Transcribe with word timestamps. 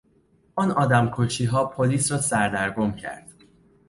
آن 0.55 0.71
آدمکشیها 0.71 1.65
پلیس 1.65 2.11
را 2.11 2.17
سردرگم 2.17 2.91
کرد. 2.91 3.31